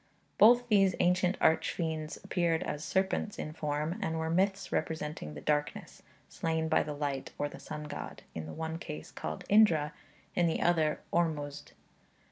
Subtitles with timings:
[0.39, 5.41] Both these ancient arch fiends appeared as serpents in form, and were myths representing the
[5.41, 9.93] darkness, slain by the light, or the sun god, in the one case called Indra,
[10.35, 11.73] in the other Ormuzd.